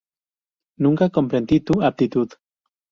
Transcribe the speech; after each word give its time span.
Nunca 0.79 1.11
comprendí 1.11 1.59
tu 1.59 1.83
aptitud 1.83 2.29